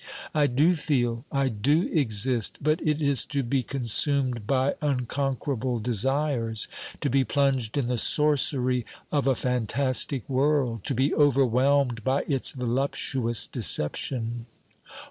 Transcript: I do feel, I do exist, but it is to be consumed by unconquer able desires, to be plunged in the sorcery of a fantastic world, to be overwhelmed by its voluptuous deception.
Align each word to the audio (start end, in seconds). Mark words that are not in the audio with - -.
I 0.33 0.47
do 0.47 0.75
feel, 0.75 1.25
I 1.31 1.49
do 1.49 1.87
exist, 1.93 2.57
but 2.59 2.81
it 2.81 3.03
is 3.03 3.23
to 3.27 3.43
be 3.43 3.61
consumed 3.61 4.47
by 4.47 4.73
unconquer 4.81 5.53
able 5.53 5.77
desires, 5.79 6.67
to 7.01 7.09
be 7.11 7.23
plunged 7.23 7.77
in 7.77 7.85
the 7.85 7.99
sorcery 7.99 8.83
of 9.11 9.27
a 9.27 9.35
fantastic 9.35 10.27
world, 10.27 10.83
to 10.85 10.95
be 10.95 11.13
overwhelmed 11.13 12.03
by 12.03 12.23
its 12.27 12.51
voluptuous 12.53 13.45
deception. 13.45 14.47